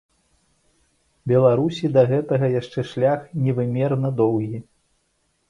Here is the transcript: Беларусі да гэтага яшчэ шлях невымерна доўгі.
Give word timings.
Беларусі 1.31 1.85
да 1.97 2.03
гэтага 2.13 2.49
яшчэ 2.61 2.85
шлях 2.93 3.29
невымерна 3.45 4.13
доўгі. 4.25 4.57